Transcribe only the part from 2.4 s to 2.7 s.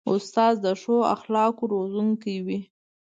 وي.